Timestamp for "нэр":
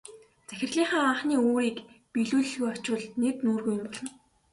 3.21-3.35